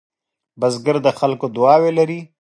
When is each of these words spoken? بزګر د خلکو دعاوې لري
بزګر 0.59 0.95
د 1.05 1.07
خلکو 1.19 1.45
دعاوې 1.55 1.91
لري 1.99 2.19